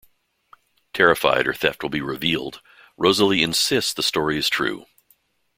Terrified 0.95 1.45
her 1.45 1.53
theft 1.53 1.83
will 1.83 1.91
be 1.91 2.01
revealed, 2.01 2.63
Rosalie 2.97 3.43
insists 3.43 3.93
the 3.93 4.01
story 4.01 4.35
is 4.39 4.49
true. 4.49 4.87